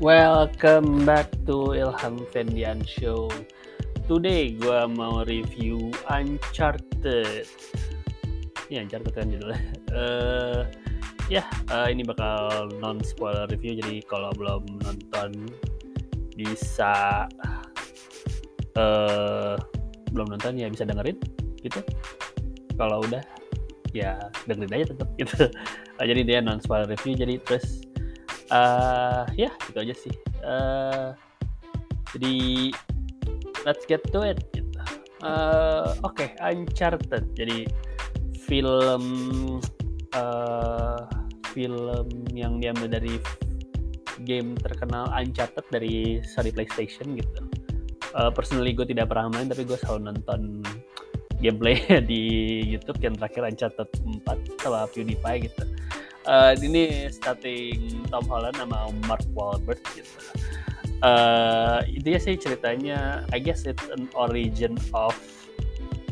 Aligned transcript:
Welcome 0.00 1.04
back 1.04 1.28
to 1.44 1.76
Ilham 1.76 2.24
Fendian 2.32 2.80
Show. 2.88 3.28
Today 4.08 4.56
gue 4.56 4.80
mau 4.96 5.20
review 5.28 5.92
Uncharted. 6.08 7.44
Ya 8.72 8.80
Uncharted 8.80 9.12
kan 9.12 9.28
judulnya. 9.28 9.60
Uh, 9.92 10.64
ya 11.28 11.44
uh, 11.68 11.84
ini 11.92 12.00
bakal 12.00 12.72
non 12.80 13.04
spoiler 13.04 13.44
review 13.52 13.76
jadi 13.76 14.00
kalau 14.08 14.32
belum 14.40 14.64
nonton 14.80 15.52
bisa 16.32 17.28
uh, 18.80 19.60
belum 20.16 20.32
nonton 20.32 20.56
ya 20.56 20.72
bisa 20.72 20.88
dengerin 20.88 21.20
gitu. 21.60 21.84
Kalau 22.80 23.04
udah 23.04 23.20
ya 23.92 24.16
dengerin 24.48 24.80
aja 24.80 24.96
tetap 24.96 25.12
gitu. 25.20 25.52
Uh, 26.00 26.06
jadi 26.08 26.24
dia 26.24 26.38
non 26.40 26.56
spoiler 26.56 26.88
review 26.88 27.20
jadi 27.20 27.36
terus 27.44 27.89
uh, 28.50 29.24
ya 29.34 29.50
gitu 29.70 29.78
aja 29.80 29.94
sih. 29.94 30.14
Uh, 30.42 31.14
jadi 32.14 32.36
let's 33.64 33.86
get 33.86 34.02
to 34.10 34.22
it 34.26 34.38
gitu. 34.52 34.66
uh, 35.22 35.94
oke 36.02 36.18
okay, 36.18 36.34
Uncharted. 36.42 37.24
Jadi 37.38 37.66
film 38.46 39.04
uh, 40.14 41.02
film 41.54 42.06
yang 42.34 42.58
diambil 42.58 43.00
dari 43.00 43.18
game 44.26 44.58
terkenal 44.58 45.08
Uncharted 45.14 45.64
dari 45.70 46.20
seri 46.26 46.50
PlayStation 46.52 47.16
gitu. 47.16 47.42
Uh, 48.10 48.26
personally 48.34 48.74
gue 48.74 48.82
tidak 48.82 49.06
pernah 49.06 49.30
main 49.30 49.46
tapi 49.46 49.62
gue 49.62 49.78
selalu 49.78 50.10
nonton 50.10 50.66
gameplay 51.38 51.78
di 52.10 52.22
YouTube 52.66 52.98
yang 53.00 53.14
terakhir 53.14 53.46
Uncharted 53.46 53.88
4 54.26 54.60
sama 54.66 54.90
PewDiePie 54.90 55.46
gitu 55.46 55.64
uh, 56.26 56.52
ini 56.58 57.08
starting 57.08 58.04
Tom 58.08 58.24
Holland 58.26 58.58
sama 58.58 58.90
Mark 59.06 59.24
Wahlberg 59.32 59.80
gitu. 59.94 60.20
Uh, 61.00 61.80
intinya 61.88 62.20
sih 62.20 62.36
ceritanya, 62.36 63.24
I 63.32 63.40
guess 63.40 63.64
it's 63.64 63.88
an 63.88 64.12
origin 64.12 64.76
of 64.92 65.16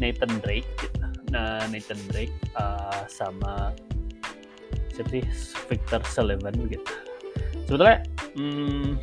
Nathan 0.00 0.32
Drake 0.40 0.68
gitu. 0.80 1.04
Nah 1.28 1.60
Nathan 1.68 2.00
Drake 2.08 2.32
uh, 2.56 3.04
sama 3.04 3.76
sih 4.98 5.22
Victor 5.70 6.02
Sullivan 6.08 6.56
gitu. 6.66 6.82
Sebetulnya, 7.70 8.02
hmm, 8.34 8.96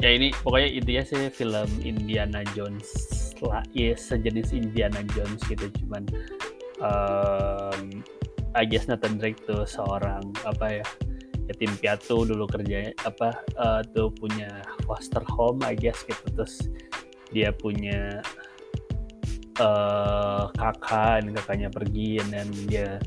ya 0.00 0.10
ini 0.16 0.32
pokoknya 0.40 0.68
intinya 0.70 1.02
sih 1.04 1.28
film 1.28 1.68
Indiana 1.84 2.40
Jones 2.56 2.88
lah, 3.44 3.64
ya 3.72 3.96
sejenis 3.96 4.52
Indiana 4.56 5.04
Jones 5.16 5.40
gitu, 5.48 5.68
cuman 5.82 6.04
um, 6.80 8.04
I 8.54 8.66
guess 8.66 8.90
Nathan 8.90 9.18
Drake 9.18 9.38
tuh 9.46 9.62
seorang 9.66 10.34
apa 10.42 10.82
ya 10.82 10.86
yatim 11.50 11.70
piatu 11.82 12.22
dulu 12.22 12.46
kerja 12.46 12.94
apa 13.02 13.34
uh, 13.58 13.82
tuh 13.90 14.14
punya 14.14 14.62
foster 14.86 15.22
home 15.26 15.62
I 15.66 15.74
guess 15.74 16.02
gitu 16.06 16.22
terus 16.34 16.70
dia 17.34 17.50
punya 17.54 18.22
uh, 19.58 20.50
kakak 20.54 21.26
dan 21.26 21.30
kakaknya 21.34 21.68
pergi 21.70 22.22
dan 22.30 22.46
dia 22.70 22.98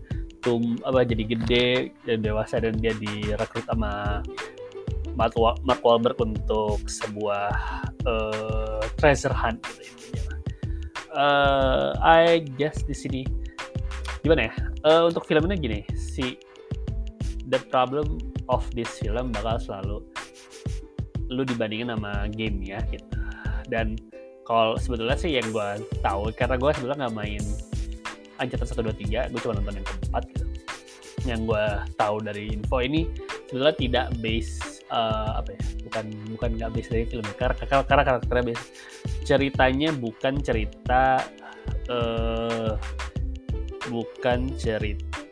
tum 0.44 0.76
apa 0.84 1.08
jadi 1.08 1.24
gede 1.24 1.96
dan 2.04 2.20
dewasa 2.20 2.60
dan 2.60 2.76
dia 2.80 2.92
direkrut 3.00 3.64
sama 3.64 4.20
Mark, 5.14 5.38
Wahlberg 5.38 6.18
untuk 6.20 6.90
sebuah 6.90 7.54
uh, 8.10 8.82
treasure 8.98 9.32
hunt 9.32 9.62
gitu 9.62 9.82
intinya. 9.86 10.24
Uh, 11.14 11.94
I 12.02 12.42
guess 12.58 12.82
di 12.82 12.98
sini 12.98 13.22
gimana 14.26 14.50
ya 14.50 14.73
uh, 14.88 15.10
untuk 15.10 15.26
film 15.28 15.48
ini 15.50 15.56
gini 15.60 15.80
si 15.96 16.38
the 17.52 17.60
problem 17.72 18.20
of 18.48 18.64
this 18.76 19.00
film 19.00 19.32
bakal 19.32 19.60
selalu 19.60 19.98
lu 21.32 21.44
dibandingin 21.48 21.92
sama 21.96 22.28
game 22.32 22.62
ya 22.62 22.84
gitu. 22.92 23.06
Dan 23.72 23.96
kalau 24.44 24.76
sebetulnya 24.76 25.16
sih 25.16 25.40
yang 25.40 25.48
gue 25.56 25.88
tahu 26.04 26.30
karena 26.36 26.60
gue 26.60 26.70
sebetulnya 26.76 27.08
nggak 27.08 27.16
main 27.16 27.44
Uncharted 28.44 28.68
satu 28.68 28.82
dua 28.84 28.96
tiga 28.96 29.32
gue 29.32 29.40
cuma 29.40 29.56
nonton 29.58 29.80
yang 29.80 29.88
keempat 29.88 30.24
gitu. 30.36 30.46
Yang 31.24 31.40
gue 31.48 31.66
tahu 31.96 32.16
dari 32.22 32.44
info 32.52 32.78
ini 32.84 33.08
sebetulnya 33.48 33.76
tidak 33.80 34.06
base 34.20 34.84
uh, 34.92 35.40
apa 35.40 35.56
ya 35.56 35.62
bukan 35.88 36.06
bukan 36.36 36.50
nggak 36.60 36.72
base 36.76 36.90
dari 36.92 37.06
film 37.08 37.26
karena, 37.40 37.56
karena 37.88 38.04
karakternya 38.04 38.46
base. 38.52 38.66
Ceritanya 39.24 39.90
bukan 39.96 40.44
cerita 40.44 41.24
uh, 41.88 42.76
bukan 43.90 44.54
cerita 44.60 45.24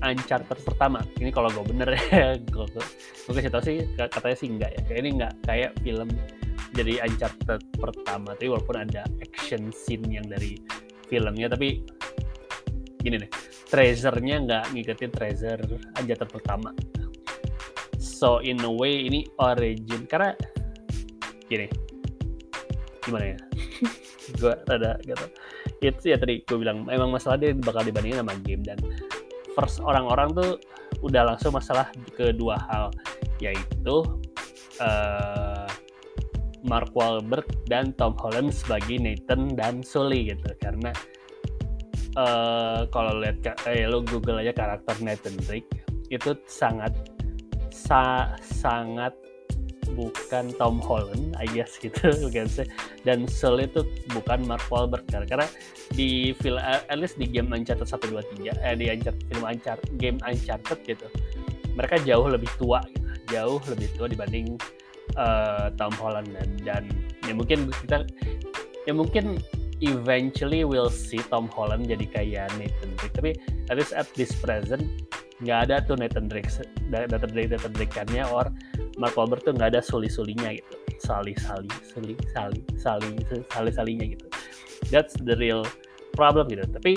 Uncharted 0.00 0.60
pertama. 0.64 1.04
Ini 1.20 1.28
kalau 1.28 1.52
gue 1.52 1.64
bener 1.68 1.92
ya, 1.92 2.40
gue, 2.54 2.66
kasih 3.28 3.52
tau 3.52 3.60
sih 3.60 3.84
katanya 3.96 4.36
sih 4.36 4.48
enggak 4.48 4.70
ya. 4.72 4.80
Kayak 4.88 5.00
ini 5.04 5.10
enggak 5.20 5.32
kayak 5.44 5.70
film 5.84 6.08
jadi 6.72 6.92
Uncharted 7.04 7.60
pertama. 7.76 8.32
Tapi 8.32 8.48
walaupun 8.48 8.76
ada 8.80 9.04
action 9.20 9.68
scene 9.76 10.08
yang 10.08 10.24
dari 10.24 10.56
filmnya, 11.12 11.52
tapi 11.52 11.84
gini 13.04 13.20
deh, 13.20 13.30
treasure-nya 13.68 14.36
nggak 14.48 14.64
ngikutin 14.72 15.12
treasure 15.12 15.62
Uncharted 16.00 16.30
pertama. 16.32 16.72
So 18.00 18.40
in 18.40 18.64
a 18.64 18.72
way 18.72 19.04
ini 19.04 19.28
origin 19.36 20.08
karena 20.08 20.32
gini, 21.52 21.68
gimana 23.04 23.36
ya? 23.36 23.38
gue 24.40 24.54
rada 24.66 24.98
gitu 25.04 25.26
itu 25.84 26.04
ya 26.12 26.16
tadi 26.16 26.42
gue 26.42 26.58
bilang 26.58 26.88
emang 26.88 27.12
masalah 27.12 27.36
dia 27.36 27.52
bakal 27.54 27.84
dibandingin 27.84 28.24
sama 28.24 28.34
game 28.42 28.62
dan 28.64 28.78
first 29.56 29.80
orang-orang 29.80 30.32
tuh 30.36 30.50
udah 31.04 31.34
langsung 31.34 31.52
masalah 31.56 31.88
kedua 32.16 32.56
hal 32.68 32.92
yaitu 33.40 34.04
uh, 34.80 35.68
Mark 36.66 36.90
Wahlberg 36.92 37.46
dan 37.70 37.94
Tom 37.94 38.18
Holland 38.18 38.50
sebagai 38.50 38.98
Nathan 38.98 39.54
dan 39.54 39.80
Sully 39.86 40.34
gitu. 40.34 40.50
Karena 40.58 40.90
uh, 42.18 42.84
kalau 42.90 43.22
lihat 43.22 43.46
eh, 43.70 43.86
lo 43.86 44.02
Google 44.02 44.42
aja 44.42 44.52
karakter 44.52 44.98
Nathan 45.00 45.38
Drake 45.46 45.70
itu 46.10 46.34
sangat 46.50 46.92
sa 47.70 48.34
sangat 48.42 49.14
bukan 49.96 50.52
Tom 50.60 50.78
Holland, 50.84 51.32
I 51.40 51.48
guess 51.48 51.74
gitu, 51.82 52.12
kan 52.28 52.46
Dan 53.02 53.24
Soul 53.24 53.64
itu 53.64 53.82
bukan 54.12 54.44
Mark 54.44 54.68
Wahlberg 54.68 55.08
karena 55.08 55.48
di 55.96 56.36
film 56.36 56.60
at 56.60 56.84
least 57.00 57.16
di 57.16 57.24
game 57.24 57.48
Uncharted 57.48 57.88
1 57.88 58.12
2 58.12 58.44
3 58.44 58.52
eh 58.60 58.74
di 58.76 58.86
Uncharted 58.92 59.24
film 59.32 59.44
Uncharted 59.48 59.90
game 59.96 60.20
Uncharted 60.22 60.78
gitu. 60.84 61.06
Mereka 61.72 62.04
jauh 62.04 62.28
lebih 62.28 62.52
tua 62.60 62.84
gitu. 62.92 63.08
Jauh 63.32 63.58
lebih 63.72 63.88
tua 63.96 64.06
dibanding 64.06 64.54
uh, 65.18 65.72
Tom 65.74 65.92
Holland 65.96 66.30
dan, 66.36 66.48
dan 66.62 66.84
ya 67.26 67.34
mungkin 67.34 67.72
kita 67.72 68.06
ya 68.86 68.92
mungkin 68.94 69.40
eventually 69.84 70.64
we'll 70.64 70.92
see 70.92 71.20
Tom 71.28 71.50
Holland 71.52 71.90
jadi 71.90 72.06
kayak 72.08 72.48
Nathan 72.56 72.90
Drake 72.96 73.14
tapi 73.16 73.30
at 73.68 73.76
least 73.76 73.92
at 73.92 74.08
this 74.16 74.32
present 74.38 75.04
nggak 75.44 75.58
ada 75.68 75.84
tuh 75.84 76.00
Nathan 76.00 76.32
Drake 76.32 76.48
Nathan 76.88 77.30
Drake 77.32 77.50
Nathan 77.52 77.72
Drake-nya 77.76 78.24
or 78.32 78.48
Mark 78.96 79.12
Wahlberg 79.20 79.44
tuh 79.44 79.52
nggak 79.52 79.76
ada 79.76 79.80
suli-sulinya 79.84 80.56
gitu. 80.56 80.74
Sali 80.96 81.36
sali 81.36 81.68
sali 81.92 82.14
sali 82.32 82.60
sali 82.80 83.10
sali 83.52 83.70
salinya 83.72 84.06
gitu. 84.08 84.26
That's 84.88 85.12
the 85.20 85.36
real 85.36 85.64
problem 86.16 86.48
gitu. 86.48 86.64
Tapi 86.64 86.96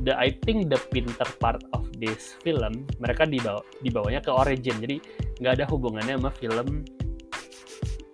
the 0.00 0.16
I 0.16 0.32
think 0.48 0.72
the 0.72 0.80
pinter 0.88 1.28
part 1.36 1.60
of 1.76 1.84
this 2.00 2.40
film 2.40 2.88
mereka 2.96 3.28
dibawa 3.28 3.60
dibawanya 3.84 4.24
ke 4.24 4.32
origin. 4.32 4.80
Jadi 4.80 4.96
nggak 5.44 5.60
ada 5.60 5.64
hubungannya 5.68 6.16
sama 6.16 6.30
film 6.32 6.88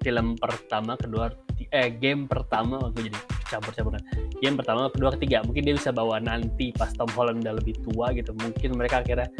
film 0.01 0.33
pertama 0.41 0.97
kedua 0.97 1.29
eh 1.71 1.93
game 1.93 2.25
pertama 2.27 2.81
aku 2.81 3.07
jadi 3.07 3.15
campur-campuran. 3.47 4.03
Game 4.43 4.57
pertama 4.59 4.91
kedua 4.91 5.15
ketiga. 5.15 5.43
Mungkin 5.47 5.63
dia 5.63 5.75
bisa 5.79 5.91
bawa 5.95 6.19
nanti 6.19 6.75
pas 6.75 6.91
Tom 6.95 7.11
Holland 7.15 7.43
udah 7.47 7.55
lebih 7.59 7.79
tua 7.87 8.11
gitu. 8.15 8.35
Mungkin 8.35 8.79
mereka 8.79 9.03
akhirnya 9.03 9.31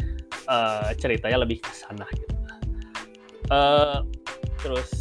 uh, 0.51 0.91
ceritanya 0.99 1.47
lebih 1.47 1.63
ke 1.63 1.71
sana 1.71 2.03
gitu. 2.11 2.35
Uh, 3.51 4.03
terus 4.59 4.91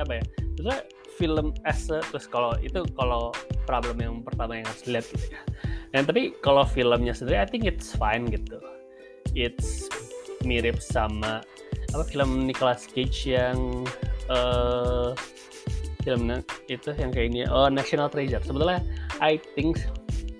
apa 0.00 0.20
ya 0.20 0.24
terus 0.56 0.80
film 1.20 1.52
as 1.68 1.86
a, 1.92 2.00
terus 2.10 2.24
kalau 2.26 2.56
itu 2.64 2.82
kalau 2.96 3.30
problem 3.68 4.00
yang 4.00 4.14
pertama 4.24 4.58
yang 4.58 4.66
harus 4.66 4.82
dilihat 4.82 5.06
gitu 5.12 5.26
ya. 5.36 5.42
Dan 5.92 6.08
tapi 6.08 6.32
kalau 6.40 6.64
filmnya 6.64 7.12
sendiri 7.12 7.44
I 7.44 7.46
think 7.46 7.68
it's 7.68 7.92
fine 7.92 8.26
gitu. 8.32 8.56
It's 9.36 9.86
mirip 10.42 10.80
sama 10.80 11.44
apa 11.92 12.04
film 12.08 12.48
Nicolas 12.48 12.88
Cage 12.88 13.36
yang 13.36 13.84
uh, 14.32 15.12
film 16.02 16.42
itu 16.66 16.90
yang 16.98 17.12
kayak 17.12 17.28
ini 17.30 17.44
oh 17.46 17.68
National 17.68 18.08
Treasure. 18.08 18.42
Sebetulnya 18.42 18.80
I 19.20 19.38
think 19.54 19.78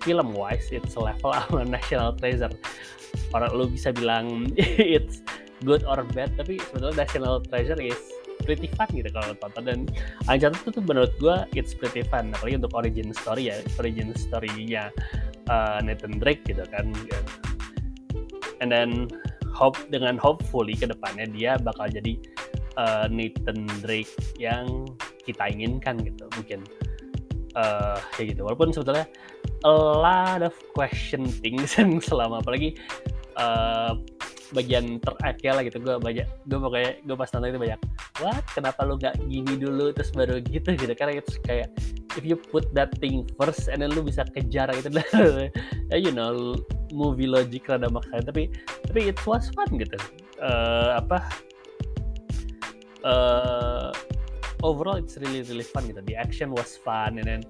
film 0.03 0.35
wise 0.35 0.73
it's 0.73 0.97
level 0.99 1.31
sama 1.47 1.69
National 1.69 2.17
Treasure 2.17 2.51
orang 3.33 3.51
lu 3.55 3.65
bisa 3.71 3.91
bilang 3.95 4.51
it's 4.97 5.25
good 5.63 5.87
or 5.87 6.03
bad 6.13 6.35
tapi 6.35 6.59
sebetulnya 6.71 7.07
National 7.07 7.39
Treasure 7.47 7.79
is 7.79 7.99
pretty 8.43 8.67
fun 8.75 8.91
gitu 8.91 9.09
kalau 9.15 9.33
tonton. 9.39 9.65
Dan 9.65 9.81
Uncharted 10.27 10.59
itu 10.59 10.71
tuh 10.75 10.85
menurut 10.85 11.13
gue 11.23 11.37
it's 11.55 11.73
pretty 11.73 12.03
fun 12.03 12.35
apalagi 12.35 12.59
untuk 12.59 12.75
origin 12.75 13.15
story 13.15 13.49
ya 13.55 13.57
origin 13.79 14.11
story-nya 14.19 14.91
uh, 15.49 15.79
Nathan 15.81 16.19
Drake 16.19 16.43
gitu 16.45 16.67
kan. 16.69 16.91
And 18.63 18.71
then 18.71 19.11
hope 19.55 19.79
dengan 19.91 20.19
hopefully 20.19 20.75
ke 20.75 20.91
depannya 20.91 21.31
dia 21.31 21.59
bakal 21.59 21.91
jadi 21.91 22.19
uh, 22.77 23.07
Nathan 23.07 23.67
Drake 23.83 24.11
yang 24.39 24.87
kita 25.23 25.51
inginkan 25.55 26.03
gitu 26.03 26.27
mungkin 26.35 26.67
uh, 27.57 27.99
kayak 28.17 28.37
gitu. 28.37 28.43
Walaupun 28.47 28.73
sebetulnya 28.73 29.07
a 29.65 29.73
lot 29.73 30.41
of 30.43 30.55
question 30.75 31.27
things 31.29 31.75
yang 31.79 31.99
selama 32.03 32.41
apalagi 32.41 32.77
uh, 33.39 33.97
bagian 34.53 35.01
terakhir 35.01 35.57
lah 35.57 35.63
gitu. 35.65 35.81
Gue 35.81 35.97
banyak 35.97 36.29
gue 36.29 36.59
kayak 36.59 36.95
gue 37.09 37.17
pas 37.17 37.29
nonton 37.33 37.49
itu 37.57 37.61
banyak 37.61 37.81
what? 38.21 38.45
Kenapa 38.53 38.85
lu 38.85 39.01
gak 39.01 39.17
gini 39.27 39.57
dulu 39.57 39.91
terus 39.97 40.13
baru 40.13 40.39
gitu? 40.45 40.77
Gitu. 40.77 40.93
Karena 40.93 41.19
itu 41.19 41.41
kayak 41.49 41.73
if 42.15 42.23
you 42.23 42.37
put 42.37 42.69
that 42.77 42.93
thing 43.01 43.25
first 43.41 43.73
and 43.73 43.81
then 43.81 43.91
lu 43.93 44.05
bisa 44.05 44.23
kejar 44.37 44.69
gitu. 44.77 44.93
You 45.93 46.13
know 46.13 46.57
movie 46.93 47.29
logic 47.29 47.69
rada 47.69 47.89
maksain. 47.89 48.25
Tapi 48.29 48.53
tapi 48.89 49.01
it 49.13 49.19
was 49.25 49.49
fun 49.57 49.69
gitu. 49.81 49.97
Uh, 50.43 50.99
apa 50.99 51.23
uh, 53.07 53.32
overall 54.63 54.97
it's 54.97 55.19
really 55.19 55.43
really 55.47 55.67
fun 55.67 55.85
gitu. 55.91 56.01
The 56.03 56.17
action 56.17 56.55
was 56.55 56.79
fun 56.79 57.19
and 57.19 57.27
then 57.27 57.43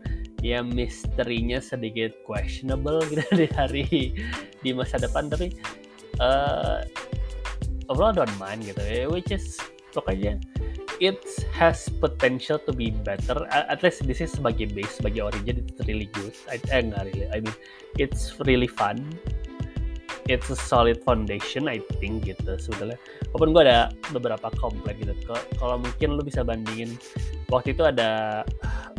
ya 0.43 0.65
misterinya 0.65 1.63
sedikit 1.63 2.19
questionable 2.27 3.05
gitu 3.13 3.23
di 3.37 3.49
hari 3.53 3.87
di 4.65 4.71
masa 4.73 4.99
depan. 4.99 5.29
Tapi 5.31 5.55
uh, 6.19 6.83
overall 7.93 8.17
don't 8.17 8.33
mind 8.41 8.65
gitu 8.65 8.83
which 9.13 9.31
is 9.31 9.61
pokoknya 9.93 10.41
it 11.03 11.19
has 11.51 11.91
potential 11.99 12.63
to 12.63 12.71
be 12.71 12.95
better. 12.95 13.43
At 13.51 13.83
least 13.83 14.07
this 14.07 14.23
is 14.23 14.31
sebagai 14.33 14.71
base 14.71 15.03
sebagai 15.03 15.35
origin 15.35 15.67
it's 15.67 15.83
really 15.85 16.07
good. 16.15 16.35
I, 16.47 16.63
eh 16.71 16.83
really 16.83 17.27
I 17.31 17.39
mean 17.43 17.57
it's 17.99 18.39
really 18.47 18.71
fun 18.71 19.03
it's 20.29 20.51
a 20.51 20.59
solid 20.59 21.03
foundation 21.03 21.67
I 21.67 21.83
think 21.99 22.27
gitu 22.27 22.59
sebetulnya. 22.59 22.99
Walaupun 23.35 23.49
gue 23.55 23.63
ada 23.67 23.79
beberapa 24.15 24.49
komplain 24.59 24.99
gitu. 25.03 25.15
Kalau 25.59 25.77
mungkin 25.81 26.19
lu 26.19 26.23
bisa 26.23 26.47
bandingin 26.47 26.95
waktu 27.51 27.75
itu 27.75 27.83
ada 27.87 28.43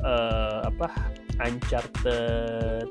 uh, 0.03 0.67
apa 0.67 0.91
Uncharted 1.41 2.89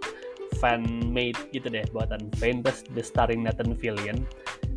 fan 0.59 0.83
made 1.11 1.39
gitu 1.51 1.67
deh 1.71 1.83
buatan 1.91 2.31
Fantasy 2.39 2.87
The 2.95 3.03
Starring 3.03 3.43
Nathan 3.43 3.75
Fillion. 3.79 4.23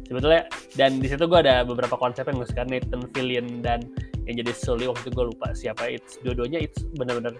Sebetulnya 0.05 0.45
dan 0.77 1.01
di 1.01 1.09
situ 1.09 1.25
gue 1.25 1.39
ada 1.41 1.65
beberapa 1.65 1.97
konsep 1.97 2.29
yang 2.29 2.37
gue 2.37 2.49
suka 2.49 2.65
Nathan 2.65 3.09
Fillion 3.13 3.65
dan 3.65 3.81
yang 4.29 4.41
jadi 4.41 4.53
Sully 4.53 4.85
waktu 4.89 5.09
itu 5.09 5.11
gue 5.13 5.25
lupa 5.33 5.53
siapa. 5.53 5.89
It's 5.89 6.21
dua-duanya 6.21 6.61
it's 6.61 6.85
benar-benar 6.97 7.37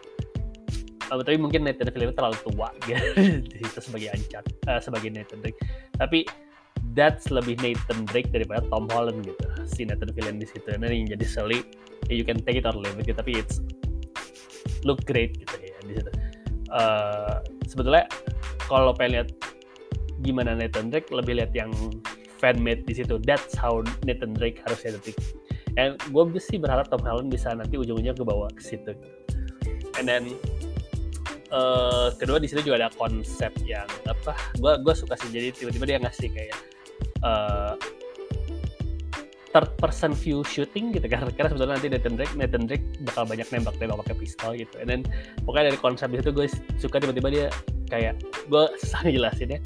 uh, 1.11 1.21
tapi 1.21 1.37
mungkin 1.37 1.65
Nathan 1.65 1.89
Fillion 1.91 2.13
terlalu 2.15 2.37
tua 2.45 2.69
gitu 2.87 3.01
itu 3.59 3.79
sebagai 3.79 4.09
ancat 4.13 4.45
uh, 4.69 4.79
sebagai 4.81 5.09
Nathan 5.11 5.41
Drake. 5.41 5.59
Tapi 5.97 6.25
that's 6.93 7.29
lebih 7.33 7.59
Nathan 7.59 8.05
Drake 8.09 8.29
daripada 8.31 8.63
Tom 8.69 8.89
Holland 8.91 9.25
gitu 9.25 9.45
si 9.67 9.85
Nathan 9.85 10.11
Fillion 10.13 10.37
di 10.41 10.47
situ. 10.47 10.67
Nah 10.77 10.89
yang 10.89 11.09
jadi 11.09 11.25
Sully 11.25 11.65
you 12.07 12.25
can 12.25 12.39
take 12.43 12.59
it 12.61 12.65
or 12.65 12.75
leave 12.75 12.97
it 13.01 13.17
tapi 13.17 13.41
it's 13.41 13.61
look 14.85 15.01
great 15.09 15.35
gitu 15.37 15.55
ya 15.61 15.77
di 15.85 15.93
situ. 16.01 16.11
Uh, 16.73 17.39
sebetulnya 17.69 18.09
kalau 18.65 18.91
pengen 18.91 19.21
lihat 19.21 19.29
gimana 20.23 20.57
Nathan 20.57 20.89
Drake 20.89 21.09
lebih 21.13 21.37
lihat 21.37 21.53
yang 21.53 21.71
fan 22.41 22.57
made 22.59 22.83
di 22.89 22.97
situ. 22.97 23.21
That's 23.21 23.53
how 23.55 23.85
Nathan 24.03 24.33
Drake 24.33 24.61
harusnya 24.65 24.97
detik 24.97 25.17
and 25.75 25.99
gue 26.11 26.23
sih 26.39 26.55
berharap 26.55 26.87
Tom 26.87 27.03
Holland 27.03 27.31
bisa 27.31 27.51
nanti 27.51 27.75
ujung-ujungnya 27.75 28.15
ke 28.15 28.23
bawah 28.23 28.47
ke 28.51 28.63
situ. 28.63 28.95
And 29.99 30.07
then 30.07 30.35
uh, 31.55 32.07
kedua 32.19 32.37
di 32.37 32.51
situ 32.51 32.67
juga 32.67 32.85
ada 32.85 32.89
konsep 32.93 33.55
yang 33.63 33.87
apa? 34.05 34.35
Gue 34.59 34.75
gue 34.83 34.93
suka 34.93 35.15
sih. 35.15 35.31
Jadi 35.31 35.55
tiba-tiba 35.55 35.85
dia 35.87 35.97
ngasih 36.03 36.27
kayak 36.29 36.57
uh, 37.23 37.73
third 39.55 39.71
person 39.79 40.11
view 40.11 40.43
shooting 40.43 40.91
gitu 40.91 41.07
kan. 41.07 41.23
Karena 41.31 41.55
sebetulnya 41.55 41.79
nanti 41.79 41.87
Nathan 41.87 42.15
Drake 42.19 42.35
Nathan 42.35 42.63
Drake 42.67 42.85
bakal 43.07 43.23
banyak 43.23 43.47
nembak 43.55 43.79
nembak 43.79 44.03
pakai 44.03 44.15
pistol 44.19 44.51
gitu. 44.59 44.75
And 44.83 44.91
then 44.91 45.01
pokoknya 45.47 45.71
dari 45.71 45.79
konsep 45.79 46.11
itu 46.11 46.29
gue 46.35 46.51
suka 46.75 46.99
tiba-tiba 46.99 47.31
dia 47.31 47.47
kayak 47.87 48.19
gue 48.51 48.63
susah 48.83 48.99
ngejelasin 49.07 49.55
ya. 49.55 49.59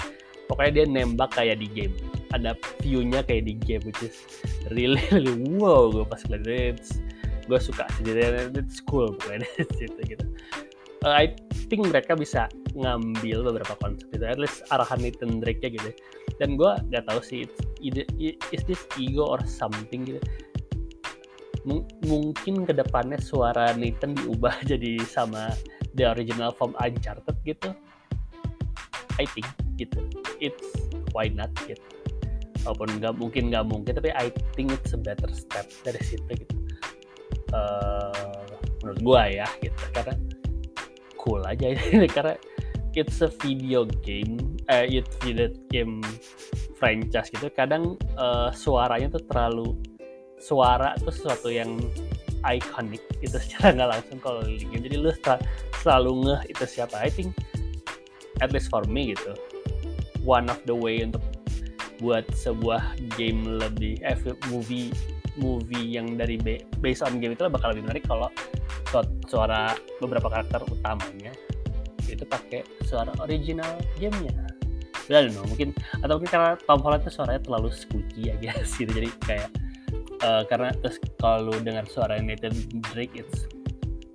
Pokoknya 0.46 0.82
dia 0.82 0.84
nembak 0.86 1.34
kayak 1.34 1.58
di 1.58 1.66
game. 1.70 1.94
Ada 2.30 2.54
view-nya 2.86 3.26
kayak 3.26 3.50
di 3.50 3.58
game 3.58 3.82
which 3.82 4.06
is 4.06 4.14
really 4.70 5.02
really 5.14 5.34
wow 5.58 5.90
gue 5.90 6.06
pas 6.06 6.22
ngeliat. 6.30 6.78
Gue 7.50 7.58
suka 7.58 7.82
sih. 7.98 8.06
Jadi 8.06 8.54
it's 8.54 8.78
cool 8.86 9.10
pokoknya 9.18 9.42
di 9.58 9.74
situ 9.74 10.00
gitu. 10.06 10.26
Uh, 11.00 11.16
I 11.16 11.32
think 11.70 11.86
mereka 11.86 12.18
bisa 12.18 12.50
ngambil 12.74 13.46
beberapa 13.46 13.78
konsep 13.78 14.10
itu 14.10 14.26
at 14.26 14.42
least 14.42 14.66
arahan 14.74 14.98
Nathan 14.98 15.38
Drake-nya 15.38 15.70
gitu. 15.78 15.90
Dan 16.42 16.58
gue 16.58 16.70
gak 16.90 17.06
tahu 17.06 17.22
sih 17.22 17.46
either, 17.78 18.02
is 18.50 18.62
this 18.66 18.82
ego 18.98 19.22
or 19.22 19.38
something 19.46 20.02
gitu. 20.02 20.20
M 21.68 21.84
mungkin 22.08 22.66
ke 22.66 22.72
depannya 22.74 23.22
suara 23.22 23.70
Nathan 23.78 24.18
diubah 24.18 24.64
jadi 24.70 24.98
sama 25.06 25.54
the 25.94 26.10
original 26.10 26.50
form 26.50 26.74
Uncharted 26.82 27.38
gitu. 27.46 27.70
I 29.22 29.24
think 29.30 29.46
gitu. 29.78 30.02
It's 30.42 30.66
why 31.14 31.30
not 31.30 31.54
gitu. 31.70 31.80
Walaupun 32.66 32.98
nggak 33.00 33.14
mungkin 33.16 33.54
nggak 33.54 33.64
mungkin 33.70 33.92
tapi 33.94 34.10
I 34.12 34.34
think 34.58 34.74
it's 34.74 34.92
a 34.92 35.00
better 35.00 35.30
step 35.30 35.70
dari 35.86 36.00
situ 36.02 36.28
gitu. 36.28 36.56
Uh, 37.50 38.40
menurut 38.80 39.00
gue 39.04 39.22
ya 39.42 39.48
gitu 39.60 39.82
karena 39.92 40.14
cool 41.20 41.44
aja 41.44 41.76
karena 42.16 42.34
it's 42.96 43.20
a 43.20 43.28
video 43.44 43.84
game 44.00 44.40
eh 44.72 44.88
it's 44.88 45.12
video 45.20 45.52
game 45.68 46.00
franchise 46.80 47.28
gitu. 47.28 47.52
Kadang 47.52 48.00
uh, 48.16 48.48
suaranya 48.56 49.12
tuh 49.12 49.22
terlalu 49.28 49.76
suara 50.40 50.96
tuh 50.96 51.12
sesuatu 51.12 51.52
yang 51.52 51.76
iconic 52.48 53.04
gitu 53.20 53.36
secara 53.44 53.76
nggak 53.76 53.90
langsung 54.00 54.18
kalau 54.24 54.40
di 54.40 54.64
game. 54.64 54.88
Jadi 54.88 54.96
lu 54.96 55.12
selalu 55.84 56.10
ngeh 56.24 56.42
itu 56.56 56.64
siapa. 56.64 56.96
I 57.04 57.12
think 57.12 57.36
at 58.40 58.50
least 58.56 58.72
for 58.72 58.82
me 58.88 59.12
gitu 59.12 59.36
one 60.24 60.48
of 60.48 60.60
the 60.64 60.74
way 60.74 61.04
untuk 61.04 61.22
buat 62.00 62.24
sebuah 62.32 62.96
game 63.20 63.60
lebih 63.60 64.00
eh, 64.00 64.16
movie 64.48 64.88
movie 65.36 65.84
yang 65.84 66.16
dari 66.16 66.40
based 66.80 67.04
on 67.04 67.20
game 67.20 67.36
itu 67.36 67.44
bakal 67.48 67.76
lebih 67.76 67.84
menarik 67.88 68.04
kalau 68.08 68.32
suara 69.30 69.74
beberapa 70.02 70.26
karakter 70.26 70.66
utamanya 70.66 71.30
itu 72.10 72.26
pakai 72.26 72.66
suara 72.82 73.14
original 73.22 73.78
gamenya. 73.98 74.50
I 75.10 75.26
don't 75.26 75.34
mungkin 75.50 75.74
atau 76.06 76.22
mungkin 76.22 76.30
karena 76.30 76.54
Tom 76.70 76.86
Holland 76.86 77.02
itu 77.02 77.10
suaranya 77.18 77.42
terlalu 77.42 77.74
squeaky 77.74 78.30
aja 78.30 78.62
sih 78.72 78.86
jadi 78.86 79.10
kayak 79.26 79.50
uh, 80.22 80.42
karena 80.46 80.70
terus 80.78 81.02
kalau 81.18 81.50
dengar 81.66 81.82
suara 81.90 82.22
Nathan 82.22 82.54
Drake 82.94 83.18
it's 83.18 83.50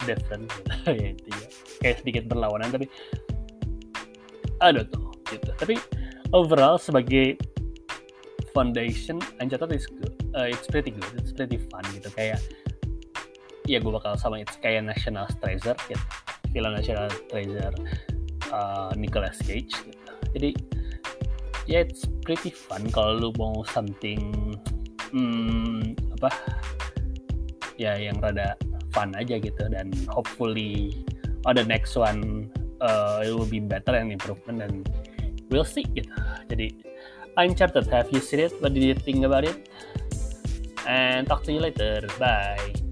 different. 0.08 0.48
Gitu 0.48 0.91
ya 1.03 1.08
itu 1.12 1.29
ya. 1.36 1.48
Kayak 1.84 1.96
sedikit 2.03 2.24
berlawanan 2.32 2.72
tapi 2.72 2.88
aduh 4.63 4.88
tuh 4.88 5.12
gitu. 5.27 5.51
Tapi 5.60 5.75
overall 6.32 6.79
sebagai 6.79 7.36
foundation 8.55 9.20
Uncharted 9.44 9.75
is 9.75 9.84
good 10.00 10.15
uh, 10.32 10.48
it's 10.48 10.63
pretty 10.63 10.96
good 10.96 11.12
it's 11.20 11.36
pretty 11.36 11.60
fun 11.67 11.84
gitu. 11.91 12.08
Kayak 12.15 12.39
ya 13.65 13.81
gue 13.81 13.91
bakal 13.91 14.13
sama 14.17 14.41
it's 14.41 14.57
kayak 14.62 14.86
National 14.86 15.25
Treasure 15.41 15.77
gitu 15.89 16.05
film 16.55 16.72
National 16.72 17.12
Treasure 17.27 17.75
uh, 18.55 18.95
Nicolas 18.95 19.36
Cage 19.43 19.75
gitu. 19.75 20.12
Jadi 20.31 20.50
ya 21.67 21.81
yeah, 21.81 21.81
it's 21.84 22.07
pretty 22.24 22.53
fun 22.53 22.88
kalau 22.95 23.19
lu 23.19 23.29
mau 23.36 23.67
something 23.67 24.31
hmm, 25.12 25.98
apa 26.22 26.31
ya 27.75 28.00
yang 28.00 28.15
rada 28.24 28.55
fun 28.95 29.12
aja 29.19 29.36
gitu. 29.36 29.63
Dan 29.67 29.91
hopefully 30.07 30.95
oh, 31.43 31.51
the 31.51 31.67
next 31.67 32.00
one 32.00 32.48
uh, 32.79 33.19
it 33.19 33.36
will 33.36 33.50
be 33.50 33.60
better 33.60 33.91
and 33.91 34.15
improvement 34.15 34.63
and 34.63 34.88
we'll 35.51 35.67
see 35.67 35.84
gitu. 35.91 36.07
Jadi 36.48 36.72
Uncharted 37.36 37.91
have 37.91 38.07
you 38.15 38.24
seen 38.24 38.48
it? 38.48 38.55
What 38.63 38.72
did 38.72 38.88
you 38.88 38.95
think 38.95 39.27
about 39.27 39.43
it? 39.43 39.67
And 40.88 41.27
talk 41.27 41.43
to 41.43 41.51
you 41.51 41.60
later. 41.60 42.07
Bye 42.15 42.85